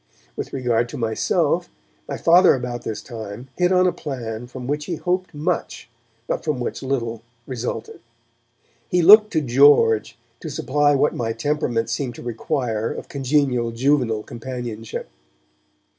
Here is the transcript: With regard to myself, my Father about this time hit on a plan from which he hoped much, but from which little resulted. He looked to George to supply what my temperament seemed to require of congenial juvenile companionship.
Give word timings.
With 0.35 0.51
regard 0.51 0.89
to 0.89 0.97
myself, 0.97 1.69
my 2.07 2.17
Father 2.17 2.55
about 2.55 2.81
this 2.81 3.03
time 3.03 3.49
hit 3.57 3.71
on 3.71 3.85
a 3.85 3.91
plan 3.91 4.47
from 4.47 4.65
which 4.65 4.85
he 4.85 4.95
hoped 4.95 5.31
much, 5.35 5.91
but 6.27 6.43
from 6.43 6.59
which 6.59 6.81
little 6.81 7.21
resulted. 7.45 7.99
He 8.89 9.03
looked 9.03 9.31
to 9.33 9.41
George 9.41 10.17
to 10.39 10.49
supply 10.49 10.95
what 10.95 11.13
my 11.13 11.33
temperament 11.33 11.87
seemed 11.87 12.15
to 12.15 12.23
require 12.23 12.91
of 12.91 13.09
congenial 13.09 13.69
juvenile 13.69 14.23
companionship. 14.23 15.07